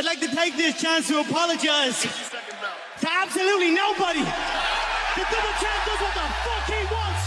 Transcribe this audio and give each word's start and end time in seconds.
I'd 0.00 0.06
like 0.06 0.20
to 0.20 0.32
take 0.34 0.56
this 0.56 0.80
chance 0.80 1.08
to 1.08 1.20
apologize 1.20 2.00
to 2.00 3.06
absolutely 3.20 3.68
nobody. 3.68 4.24
The 4.24 5.24
double 5.28 5.54
champ 5.60 5.76
does 5.84 6.00
what 6.00 6.14
the 6.16 6.24
fuck 6.40 6.64
he 6.72 6.80
wants. 6.88 7.20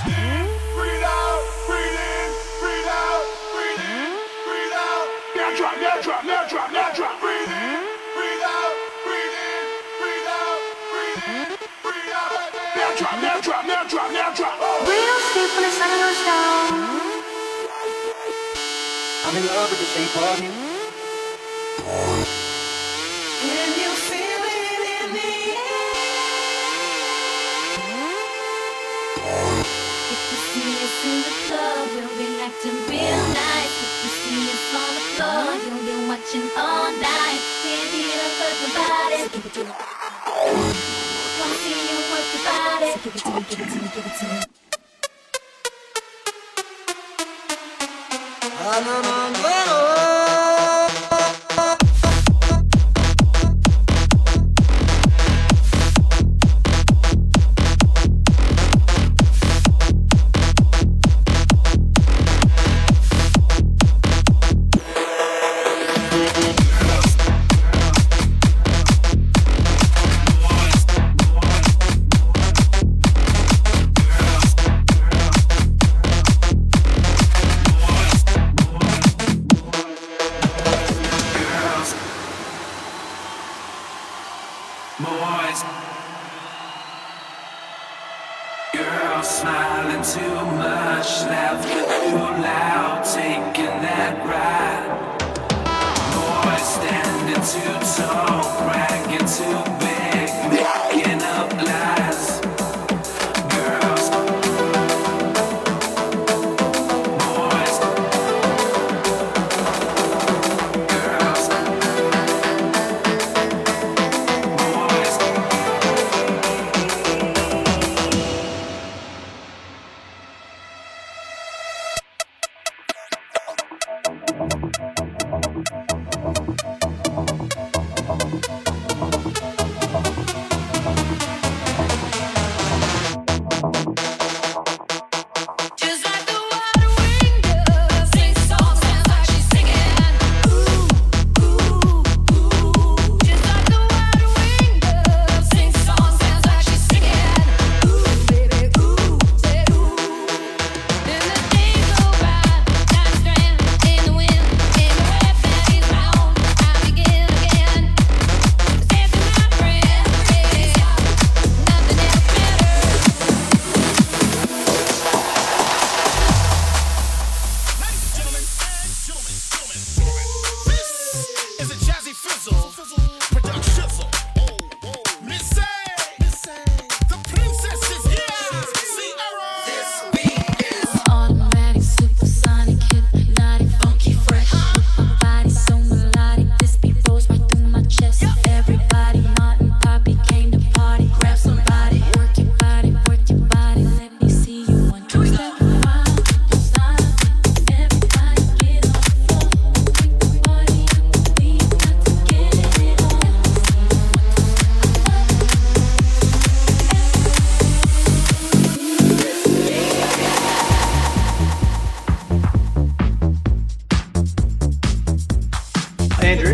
Breathe 0.73 1.05
out, 1.05 1.45
breathe 1.69 1.93
in, 1.93 2.29
breathe 2.57 2.89
out, 2.89 3.21
breathe 3.53 3.77
in, 3.77 4.09
breathe 4.49 4.73
out. 4.73 5.05
Now 5.37 5.53
drop, 5.53 5.77
now 5.77 6.01
drop, 6.01 6.25
now 6.25 6.49
drop, 6.49 6.73
now 6.73 6.89
drop. 6.97 7.21
Breathe 7.21 7.45
in, 7.45 7.77
breathe 8.17 8.41
out, 8.41 8.73
breathe 9.05 9.37
in, 9.37 9.63
breathe 10.01 10.29
out, 10.33 10.57
breathe 10.89 11.21
in, 11.29 11.45
breathe 11.85 12.09
out. 12.09 12.57
Now 12.57 12.89
drop, 12.97 13.21
now 13.21 13.37
drop, 13.37 13.69
now 13.69 13.85
drop, 13.85 14.09
now 14.09 14.33
drop. 14.33 14.57
Oh. 14.57 14.81
We 14.89 14.97
don't 14.97 15.25
sleep 15.29 15.53
when 15.53 15.61
the 15.61 15.73
sun 15.77 15.93
goes 15.93 16.21
down. 16.25 16.73
I'm 19.29 19.37
in 19.37 19.45
love 19.45 19.69
with 19.69 19.77
the 19.77 19.85
shape 19.93 20.17
of 20.17 20.41
you. 20.41 20.62
Acting 32.53 32.79
real 32.89 33.23
nice. 33.33 33.75
If 33.83 33.93
you 34.03 34.09
see 34.21 34.51
us 34.51 34.65
on 34.75 34.91
the 34.93 35.01
floor, 35.15 35.47
you'll 35.63 35.83
be 35.85 35.95
watching 36.07 36.47
all 36.57 36.91
night. 36.91 37.41
Can't 37.63 37.89
hear 37.93 38.13
your 38.13 38.71
body. 38.77 39.21
Give 39.33 39.45
it 39.45 39.53
to 39.53 39.63
me. 39.63 39.71
See. 41.63 41.83
Give 43.03 43.15
it 43.15 43.19
to 43.19 43.29
me, 43.29 43.41
give 43.49 43.59
it 43.59 43.69
to 43.69 43.77
me, 43.81 43.89
give 43.95 44.05
it 44.05 44.15
to 44.19 44.25
me. 44.25 44.39
boys. 49.73 49.92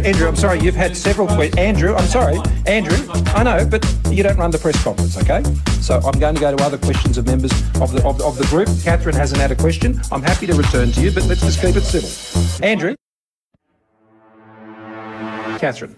Andrew, 0.10 0.28
I'm 0.28 0.36
sorry, 0.36 0.60
you've 0.60 0.74
had 0.74 0.98
several 0.98 1.28
questions. 1.28 1.60
Andrew, 1.60 1.94
I'm 1.94 2.08
sorry, 2.08 2.40
Andrew, 2.66 2.98
I 3.28 3.44
know, 3.44 3.64
but 3.64 3.86
you 4.10 4.24
don't 4.24 4.38
run 4.38 4.50
the 4.50 4.58
press 4.58 4.84
conference, 4.84 5.16
okay? 5.18 5.44
So 5.82 6.00
I'm 6.00 6.20
going 6.20 6.34
to 6.34 6.42
go 6.42 6.58
to 6.58 6.64
other 6.64 6.80
questions 6.80 7.20
of 7.20 7.28
members 7.28 7.52
of 7.80 7.92
the, 7.92 8.04
of 8.04 8.20
of 8.20 8.36
the 8.36 8.46
group. 8.46 8.68
Catherine 8.82 9.14
hasn't 9.14 9.40
had 9.40 9.52
a 9.52 9.56
question. 9.56 10.02
I'm 10.12 10.24
happy 10.24 10.48
to 10.48 10.56
return 10.56 10.92
to 10.94 11.02
you, 11.02 11.12
but 11.12 11.26
let's 11.26 11.42
just 11.42 11.62
keep 11.62 11.76
it 11.76 11.82
civil. 11.82 12.10
Andrew? 12.66 12.96
Catherine. 15.60 15.96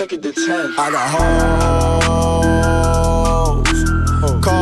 Took 0.00 0.14
it 0.14 0.22
to 0.22 0.32
10. 0.32 0.74
I 0.78 0.90
got 0.90 1.10
hoes 3.60 4.40
calling 4.42 4.59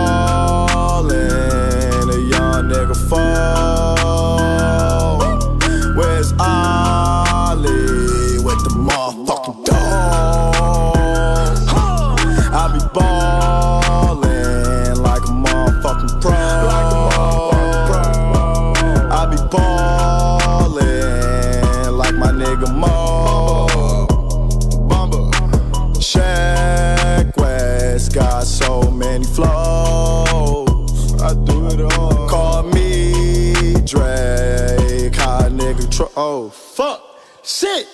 C'est 37.61 37.88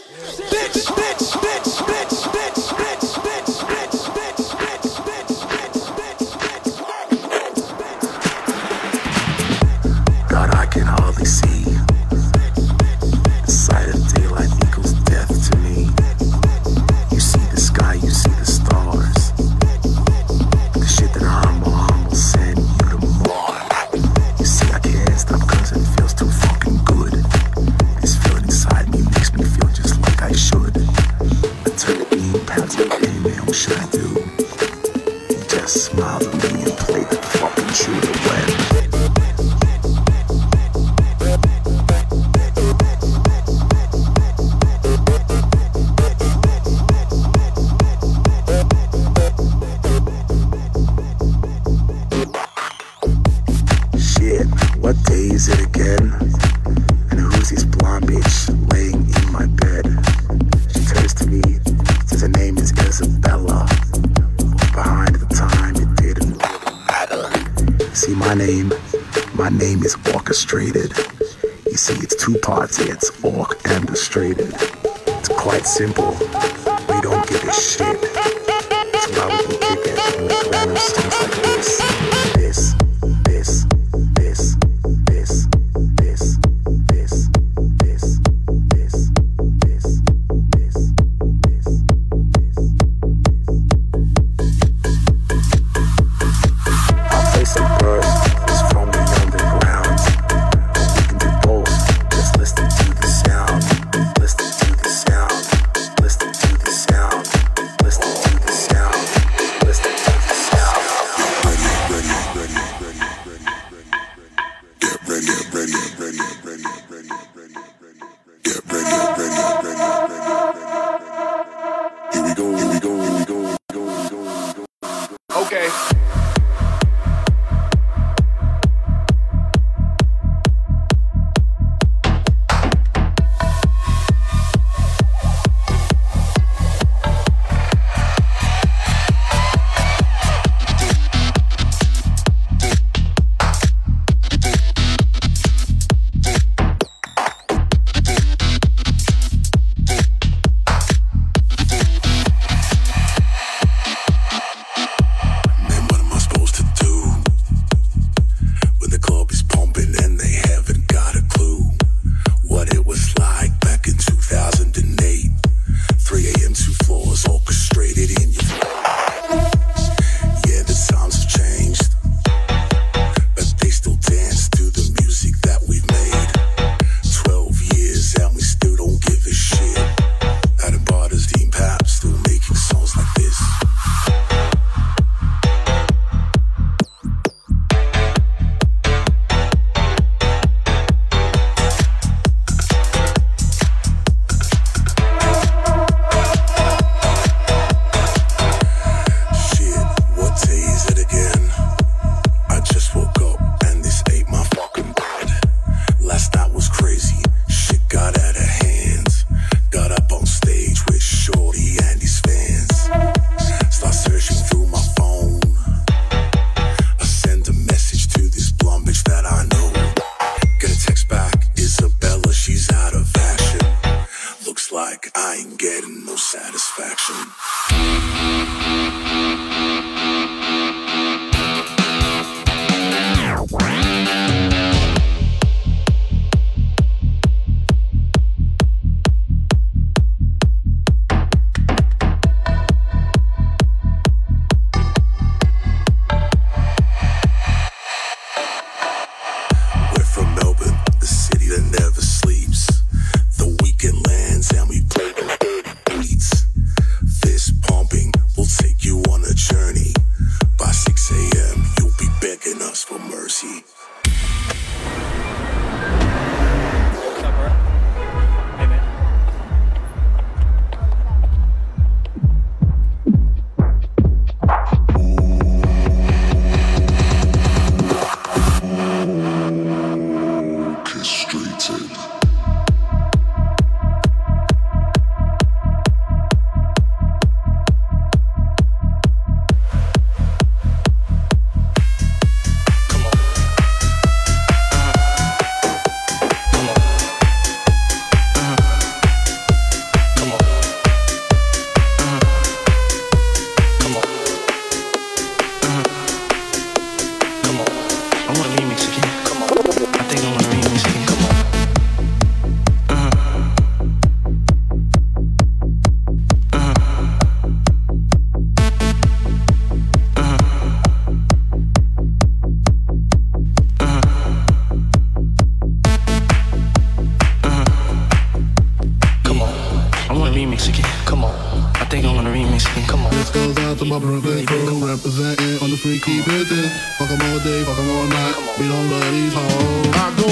to 333.85 333.90
my 333.90 333.99
Brooklyn 333.99 334.47
crew, 334.47 334.87
representing 334.87 335.62
on 335.62 335.70
the 335.70 335.77
freaky 335.77 336.23
business. 336.23 336.73
Fuck 336.99 337.11
'em 337.11 337.20
all 337.20 337.38
day, 337.40 337.62
fuck 337.64 337.79
'em 337.79 337.90
all 337.90 338.07
night. 338.07 338.35
We 338.59 338.68
don't 338.68 338.90
love 338.90 339.11
these 339.11 339.35
hoes. 339.35 339.94
I 339.94 340.11
go 340.20 340.29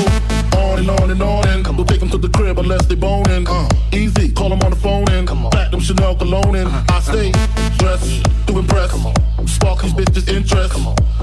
on 0.60 0.78
and 0.78 0.90
on 0.90 1.10
and 1.10 1.22
on 1.22 1.48
and 1.48 1.64
don't 1.64 1.88
take 1.88 2.00
them 2.00 2.10
to 2.10 2.18
the 2.18 2.28
crib 2.28 2.58
unless 2.58 2.86
they 2.86 2.94
boning. 2.94 3.46
Uh, 3.48 3.68
easy, 3.92 4.30
call 4.30 4.48
them 4.48 4.60
on 4.64 4.70
the 4.70 4.76
phone 4.76 5.08
and 5.10 5.26
platinum 5.50 5.80
Chanel 5.80 6.14
cologne 6.14 6.56
and 6.56 6.68
I 6.90 7.00
stay 7.00 7.32
dressed 7.78 8.24
to 8.46 8.58
impress. 8.58 8.90
Spark 9.46 9.82
these 9.82 9.92
bitches' 9.92 10.28
interest. 10.28 10.74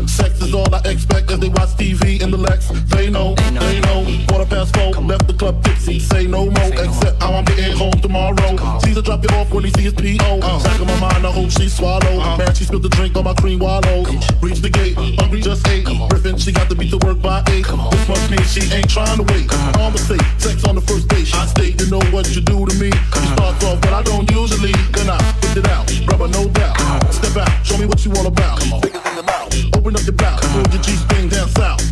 Sex 0.08 0.41
is 0.41 0.53
all 0.53 0.73
I 0.73 0.79
expect 0.86 1.32
as 1.32 1.39
they 1.39 1.49
watch 1.49 1.69
TV 1.77 2.21
in 2.21 2.32
the 2.32 2.38
Lex. 2.38 2.69
They 2.89 3.10
know, 3.10 3.36
they 3.36 3.79
know. 3.82 4.05
Quarter 4.27 4.45
past 4.49 4.75
four, 4.75 4.91
left 5.03 5.27
the 5.27 5.34
club 5.34 5.63
tipsy. 5.63 5.99
Say 5.99 6.27
no 6.27 6.45
more, 6.45 6.73
except 6.73 7.21
how 7.21 7.34
I'm 7.34 7.45
getting 7.45 7.75
home 7.75 7.99
tomorrow. 8.01 8.79
Caesar 8.79 9.01
drop 9.01 9.23
it 9.23 9.32
off 9.34 9.51
when 9.53 9.63
he 9.63 9.71
see 9.71 9.84
his 9.84 9.93
P.O. 9.93 10.39
Back 10.39 10.79
of 10.79 10.88
my 10.88 10.99
mind, 10.99 11.25
I 11.25 11.32
hope 11.32 11.51
she 11.51 11.69
swallow. 11.69 12.38
Man, 12.38 12.53
she 12.55 12.63
spilled 12.65 12.84
the 12.84 12.89
drink 12.89 13.15
on 13.17 13.23
my 13.23 13.34
cream 13.34 13.60
wallow. 13.60 14.03
Reach 14.41 14.60
the 14.60 14.69
gate, 14.69 14.95
hungry 15.19 15.41
just 15.41 15.67
ate. 15.67 15.86
Griffin, 16.10 16.38
she 16.38 16.51
got 16.51 16.69
to 16.69 16.75
beat 16.75 16.91
to 16.91 16.97
work 17.05 17.21
by 17.21 17.43
eight. 17.49 17.65
This 17.65 18.08
must 18.08 18.32
mean 18.32 18.43
she 18.43 18.62
ain't 18.73 18.89
trying 18.89 19.17
to 19.17 19.23
wait. 19.34 19.51
On 19.79 19.91
the 19.91 19.99
say, 19.99 20.17
sex 20.38 20.63
on 20.65 20.75
the 20.75 20.82
first 20.82 21.08
date. 21.08 21.27
I 21.36 21.45
state, 21.45 21.79
you 21.82 21.89
know 21.89 22.01
what 22.12 22.34
you 22.36 22.41
do 22.41 22.65
to 22.65 22.75
me. 22.75 22.88
You 22.88 23.27
start 23.36 23.63
off, 23.63 23.82
but 23.82 23.93
I 23.93 24.03
don't 24.03 24.29
usually. 24.32 24.73
Can 24.93 25.10
I 25.10 25.19
put 25.41 25.58
it 25.58 25.67
out? 25.67 25.89
Rubber, 26.08 26.27
no 26.27 26.47
doubt. 26.49 26.77
Step 27.13 27.38
out, 27.38 27.65
show 27.65 27.77
me 27.77 27.86
what 27.86 28.05
you 28.05 28.09
all 28.17 28.28
about. 28.28 28.63
Your 28.65 29.24
mouth. 29.24 29.76
Open 29.76 29.95
up 29.95 30.06
your 30.06 30.15
mouth. 30.15 30.41
Pull 30.41 30.74
your 30.74 30.82
G-string 30.82 31.30
down 31.30 31.48
south. 31.50 31.88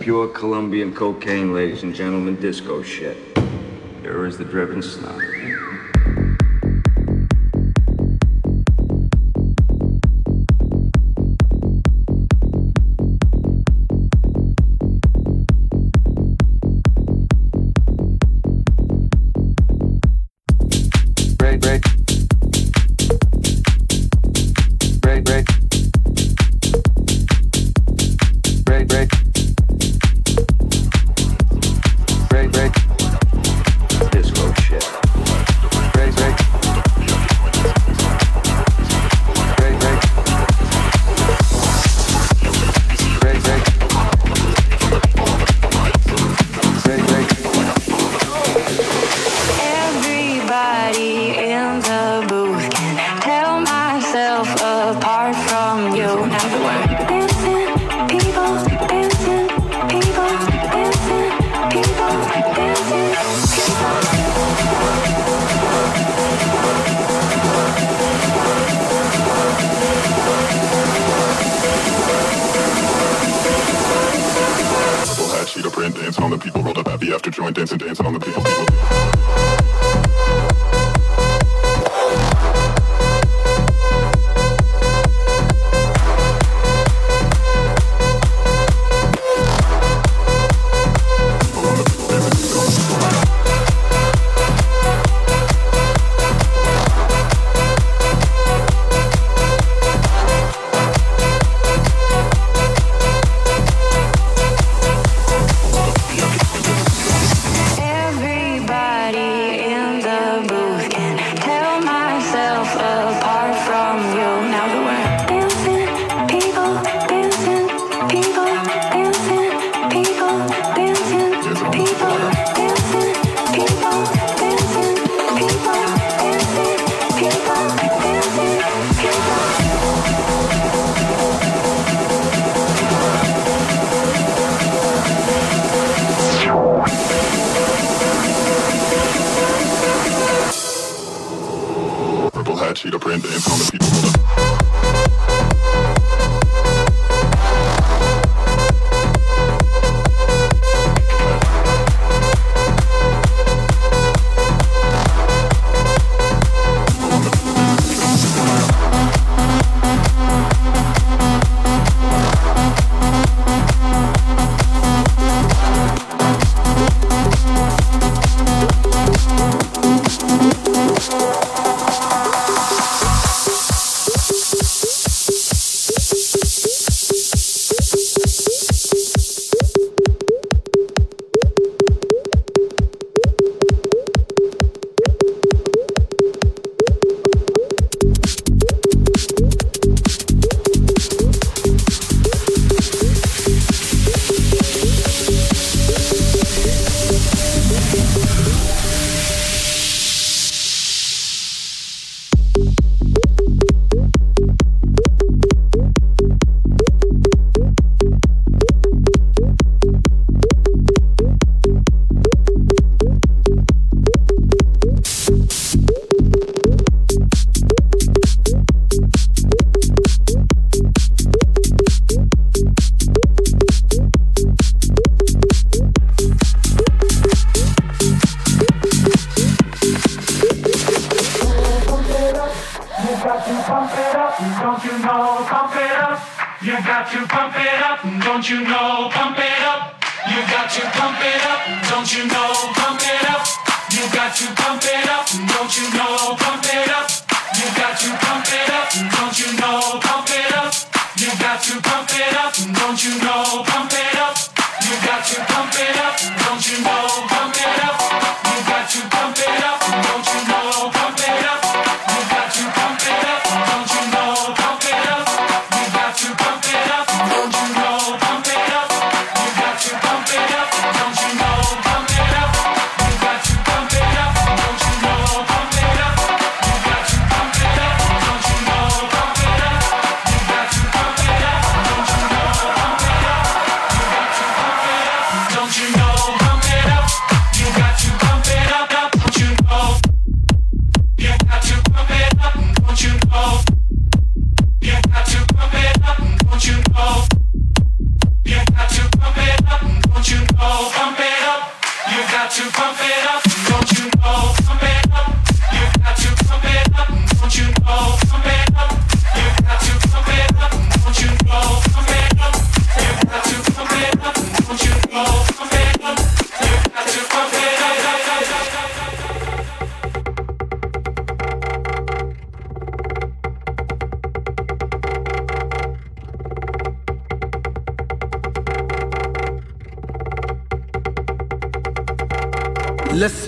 Pure 0.00 0.28
Colombian 0.28 0.94
cocaine, 0.94 1.52
ladies 1.52 1.82
and 1.82 1.94
gentlemen, 1.94 2.34
disco 2.36 2.82
shit. 2.82 3.18
Here 4.00 4.24
is 4.24 4.38
the 4.38 4.46
driven 4.46 4.80
snob. 4.80 5.20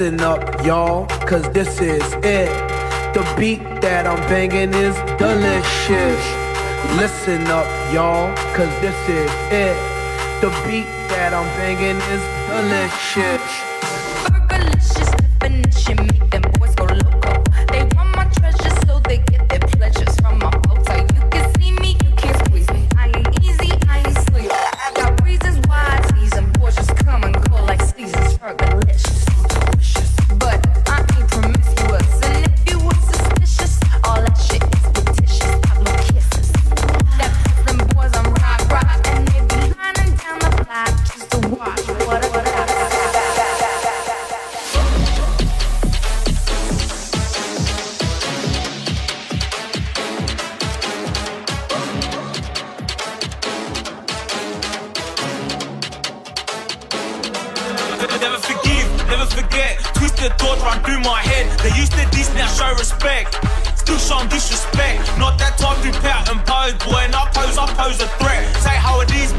listen 0.02 0.20
up, 0.22 0.64
y'all, 0.64 1.06
cause 1.28 1.48
this 1.52 1.80
is 1.80 2.02
it. 2.24 2.50
The 3.14 3.22
beat 3.38 3.62
that 3.82 4.04
I'm 4.04 4.18
banging 4.26 4.74
is 4.74 4.96
delicious. 5.16 6.22
Listen 6.98 7.46
up, 7.46 7.68
y'all, 7.94 8.34
cause 8.56 8.72
this 8.80 8.98
is 9.08 9.30
it. 9.52 9.78
The 10.42 10.50
beat 10.66 10.90
that 11.14 11.32
I'm 11.32 11.46
banging 11.54 12.02
is 12.10 12.22
delicious. 12.50 13.51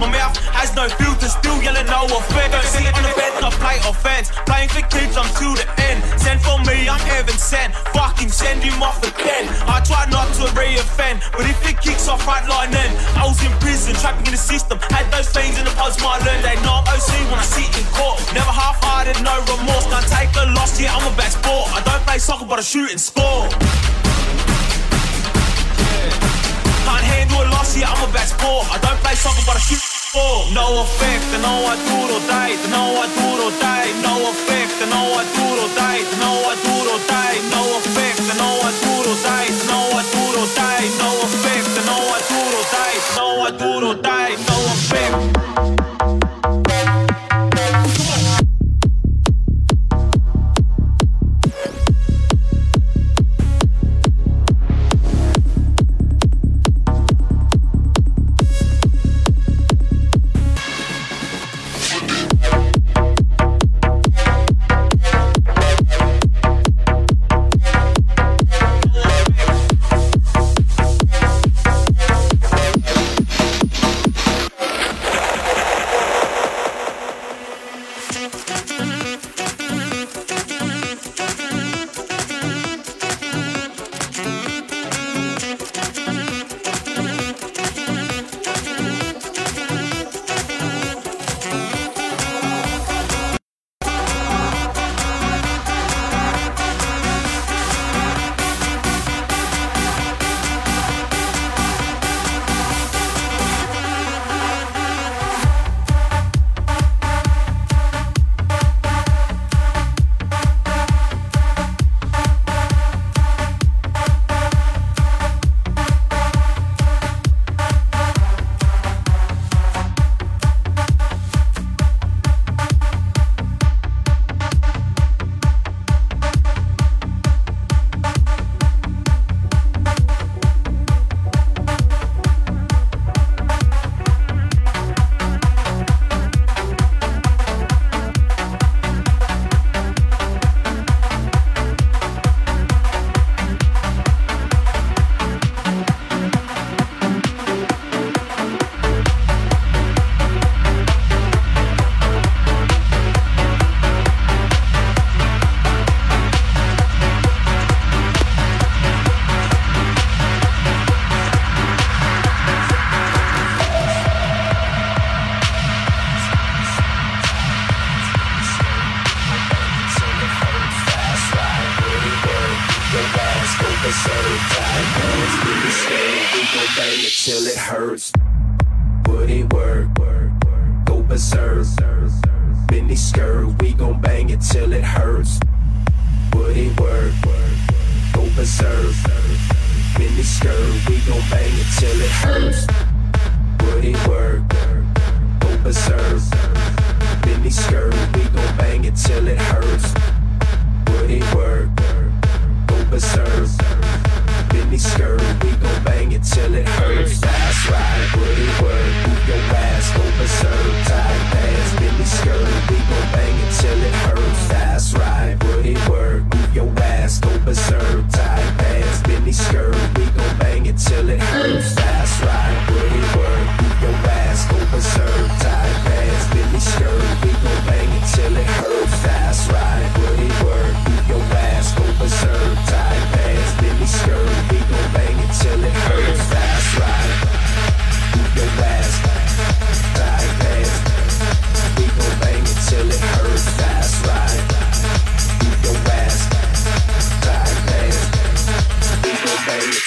My 0.04 0.12
mouth 0.12 0.36
has 0.52 0.76
no 0.76 0.92
filter, 1.00 1.32
still 1.32 1.56
yelling 1.64 1.88
no 1.88 2.04
offense. 2.04 2.52
Don't 2.52 2.68
see 2.68 2.84
on 2.92 3.04
the 3.08 3.14
bed, 3.16 3.40
not 3.40 3.56
play 3.56 3.80
offense. 3.88 4.36
Playing 4.44 4.68
for 4.68 4.84
kids, 4.92 5.16
I'm 5.16 5.24
to 5.40 5.56
the 5.56 5.64
end. 5.80 6.04
Send 6.20 6.44
for 6.44 6.60
me, 6.68 6.92
I'm 6.92 7.00
heaven 7.08 7.40
sent. 7.40 7.72
Fucking 7.96 8.28
send 8.28 8.60
him 8.60 8.84
off 8.84 9.00
again. 9.00 9.48
I 9.64 9.80
try 9.80 10.04
not 10.12 10.28
to 10.44 10.52
reoffend, 10.60 11.24
but 11.32 11.48
if 11.48 11.56
it 11.64 11.80
kicks 11.80 12.12
off 12.12 12.28
right 12.28 12.44
line 12.52 12.76
then, 12.76 12.92
I 13.16 13.24
was 13.24 13.40
in 13.48 13.52
prison, 13.64 13.96
trapping 13.96 14.28
in 14.28 14.36
the 14.36 14.44
system. 14.44 14.76
Had 14.92 15.08
those 15.08 15.32
things 15.32 15.56
in 15.56 15.64
the 15.64 15.72
pods, 15.72 15.96
my 16.04 16.20
learn. 16.28 16.44
They 16.44 16.60
know 16.68 16.84
I'm 16.84 17.00
OC 17.00 17.24
when 17.32 17.40
I 17.40 17.48
sit 17.48 17.72
in 17.72 17.88
court. 17.96 18.20
Never 18.36 18.52
half-hearted, 18.52 19.24
no 19.24 19.40
remorse. 19.56 19.88
Now 19.88 20.04
take 20.12 20.36
a 20.36 20.52
loss, 20.52 20.76
yeah, 20.84 20.92
I'm 20.92 21.08
a 21.08 21.16
bad 21.16 21.32
sport. 21.32 21.72
I 21.72 21.80
don't 21.80 22.04
play 22.04 22.20
soccer, 22.20 22.44
but 22.44 22.60
I 22.60 22.66
shoot 22.68 22.92
and 22.92 23.00
score. 23.00 23.48
Can't 26.92 27.08
handle 27.08 27.40
a 27.40 27.48
loss, 27.56 27.72
yeah, 27.80 27.88
I'm 27.88 28.04
a 28.04 28.12
bad 28.12 28.28
sport. 28.28 28.68
I 28.68 28.84
don't 28.84 29.00
play 29.00 29.16
soccer, 29.16 29.48
but 29.48 29.56
I 29.56 29.64
shoot. 29.64 29.93
No 30.14 30.84
effect, 30.84 31.26
no 31.42 31.68
a 31.68 31.76
duro 31.76 32.20
no 32.70 33.02
a 33.02 33.08
duro 33.18 33.50
no 34.04 34.30
effect, 34.30 34.80
no 34.86 35.18
a 35.18 35.24
duro 35.34 35.66
no 36.20 36.52
a 36.52 36.56
duro 36.56 37.00
no 37.50 37.78
effect, 37.80 38.22
no 38.38 38.62
a 38.62 38.72
duro 38.86 39.16
no 39.66 39.98
a 39.98 40.04
duro 40.14 40.46
no 41.00 41.13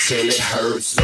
till 0.06 0.28
it 0.28 0.38
hurts. 0.38 0.96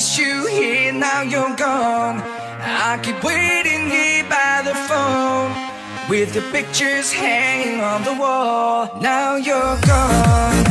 miss 0.00 0.16
you 0.16 0.46
here, 0.46 0.94
now 0.94 1.20
you're 1.20 1.54
gone. 1.56 2.22
I 2.22 2.98
keep 3.02 3.22
waiting 3.22 3.90
here 3.90 4.24
by 4.24 4.62
the 4.64 4.74
phone 4.88 5.50
with 6.08 6.32
the 6.32 6.40
pictures 6.50 7.12
hanging 7.12 7.80
on 7.82 8.02
the 8.04 8.14
wall. 8.14 8.88
Now 9.02 9.36
you're 9.36 9.78
gone. 9.82 10.70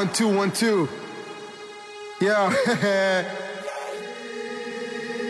One, 0.00 0.12
two, 0.14 0.34
one, 0.34 0.50
two. 0.50 0.88
Yeah. 2.22 2.48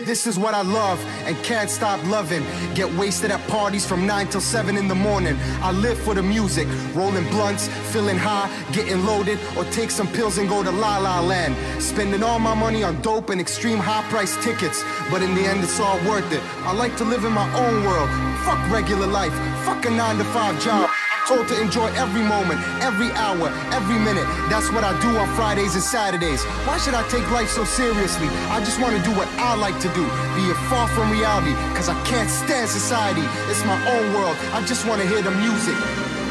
this 0.05 0.25
is 0.25 0.39
what 0.39 0.53
I 0.53 0.61
love 0.61 0.97
and 1.25 1.35
can't 1.43 1.69
stop 1.69 2.01
loving. 2.05 2.41
Get 2.73 2.89
wasted 2.93 3.31
at 3.31 3.45
parties 3.49 3.85
from 3.85 4.07
9 4.07 4.27
till 4.29 4.39
7 4.39 4.77
in 4.77 4.87
the 4.87 4.95
morning. 4.95 5.35
I 5.61 5.73
live 5.73 5.99
for 5.99 6.13
the 6.13 6.23
music, 6.23 6.69
rolling 6.93 7.27
blunts, 7.31 7.67
feeling 7.91 8.17
high, 8.17 8.49
getting 8.71 9.05
loaded, 9.05 9.39
or 9.57 9.65
take 9.71 9.91
some 9.91 10.07
pills 10.07 10.37
and 10.37 10.47
go 10.47 10.63
to 10.63 10.71
La 10.71 10.99
La 10.99 11.19
Land. 11.19 11.53
Spending 11.83 12.23
all 12.23 12.39
my 12.39 12.55
money 12.55 12.81
on 12.81 13.01
dope 13.01 13.29
and 13.29 13.41
extreme 13.41 13.77
high 13.77 14.09
price 14.09 14.41
tickets, 14.41 14.85
but 15.09 15.21
in 15.21 15.35
the 15.35 15.41
end, 15.41 15.61
it's 15.65 15.81
all 15.81 15.97
worth 16.07 16.31
it. 16.31 16.41
I 16.63 16.71
like 16.71 16.95
to 16.95 17.03
live 17.03 17.25
in 17.25 17.33
my 17.33 17.49
own 17.59 17.83
world. 17.83 18.09
Fuck 18.45 18.71
regular 18.71 19.07
life, 19.07 19.33
fuck 19.65 19.83
a 19.83 19.89
9 19.89 20.17
to 20.17 20.23
5 20.23 20.63
job. 20.63 20.89
Told 21.31 21.47
to 21.47 21.61
enjoy 21.61 21.87
every 21.93 22.23
moment, 22.23 22.59
every 22.83 23.09
hour, 23.11 23.47
every 23.71 23.97
minute. 23.97 24.27
That's 24.51 24.69
what 24.69 24.83
I 24.83 24.91
do 24.99 25.15
on 25.15 25.33
Fridays 25.33 25.75
and 25.75 25.83
Saturdays. 25.83 26.43
Why 26.67 26.77
should 26.77 26.93
I 26.93 27.07
take 27.07 27.23
life 27.31 27.47
so 27.47 27.63
seriously? 27.63 28.27
I 28.51 28.59
just 28.59 28.81
want 28.81 28.97
to 28.97 29.01
do 29.01 29.15
what 29.15 29.29
I 29.39 29.55
like 29.55 29.79
to 29.79 29.87
do, 29.95 30.03
be 30.35 30.43
it 30.51 30.57
far 30.67 30.89
from 30.89 31.09
reality, 31.09 31.53
cause 31.73 31.87
I 31.87 31.95
can't 32.03 32.29
stand 32.29 32.67
society. 32.67 33.23
It's 33.47 33.63
my 33.63 33.79
own 33.95 34.13
world. 34.13 34.35
I 34.51 34.59
just 34.65 34.85
want 34.85 35.01
to 35.01 35.07
hear 35.07 35.21
the 35.21 35.31
music. 35.31 36.30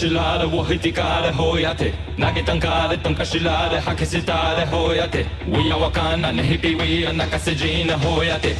شلالة 0.00 0.54
وهيتي 0.54 0.90
كالة 0.90 1.30
هوياتي 1.30 1.92
ناكي 2.16 2.42
تنكالة 2.42 2.94
تنكا 2.94 3.24
شلالة 3.24 3.80
حكي 3.80 4.04
ستالة 4.04 4.64
هوياتي 4.64 5.24
ويا 5.48 5.74
وكانا 5.74 6.30
نهيبي 6.32 6.74
ويا 6.74 7.12
نكاسجينة 7.12 7.94
هوياتي 7.94 8.54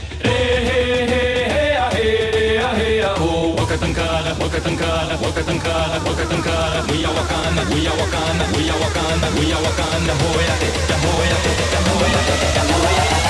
وكتنكالة 3.63 4.33
وكتنكالة 4.45 5.19
وكتنكالة 5.29 6.11
وكتنكالة 6.11 6.81
ويا 6.91 7.09
وكانا 7.09 7.63
ويا 7.73 7.91
وكانا 8.01 8.45
ويا 8.57 8.75
وكانا 8.83 9.29
ويا 9.39 9.57
وكانا 9.65 10.13
هوياتي 10.23 10.69
يا 10.91 10.97
هوياتي 11.05 11.53
يا 11.73 11.81
هوياتي 11.89 12.35
يا 12.57 12.63
هوياتي 12.71 13.30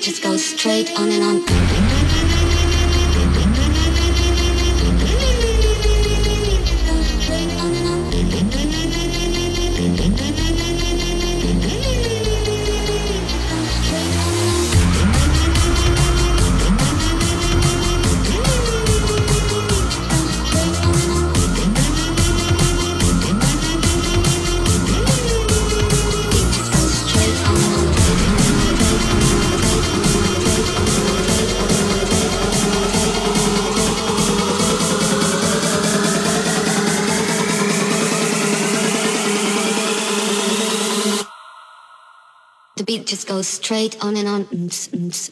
Just 0.00 0.22
goes 0.22 0.44
straight 0.44 0.90
on 0.98 1.10
and 1.10 1.22
on. 1.22 2.39
The 42.80 42.86
beat 42.86 43.06
just 43.06 43.28
goes 43.28 43.46
straight 43.46 44.02
on 44.02 44.16
and 44.16 44.26
on. 44.26 44.44
The 44.44 45.30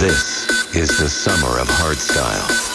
This 0.00 0.74
is 0.74 0.96
the 0.98 1.10
summer 1.10 1.58
of 1.58 1.68
hardstyle. 1.68 2.69